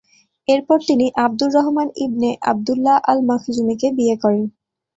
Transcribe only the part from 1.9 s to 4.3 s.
ইবনে Abdullah আল-মাখজুমিকে বিয়ে